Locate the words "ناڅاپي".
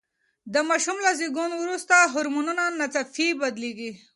2.79-3.27